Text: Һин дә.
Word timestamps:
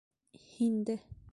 Һин 0.45 0.81
дә. 0.89 0.97